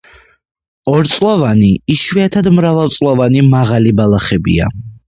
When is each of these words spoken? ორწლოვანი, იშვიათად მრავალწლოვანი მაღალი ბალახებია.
ორწლოვანი, 0.93 1.69
იშვიათად 1.97 2.51
მრავალწლოვანი 2.57 3.49
მაღალი 3.55 3.97
ბალახებია. 4.03 4.77